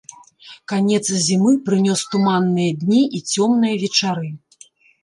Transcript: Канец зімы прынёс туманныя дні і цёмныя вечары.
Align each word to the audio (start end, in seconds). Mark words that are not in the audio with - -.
Канец 0.71 1.01
зімы 1.27 1.53
прынёс 1.67 2.01
туманныя 2.15 2.71
дні 2.81 3.03
і 3.21 3.25
цёмныя 3.35 3.75
вечары. 3.87 4.29